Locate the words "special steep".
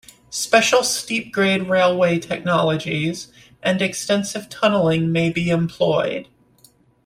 0.31-1.31